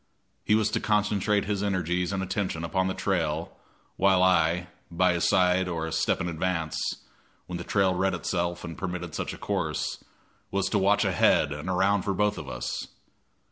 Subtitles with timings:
[0.43, 3.55] He was to concentrate his energies and attention upon the trail,
[3.97, 6.75] while I, by his side or a step in advance,
[7.45, 10.03] when the trail read itself and permitted such a course,
[10.49, 12.87] was to watch ahead and around for both of us.